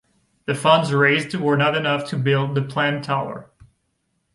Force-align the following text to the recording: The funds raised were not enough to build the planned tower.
The 0.47 0.55
funds 0.55 0.91
raised 0.91 1.35
were 1.35 1.55
not 1.55 1.75
enough 1.77 2.07
to 2.07 2.17
build 2.17 2.55
the 2.55 2.63
planned 2.63 3.03
tower. 3.03 3.51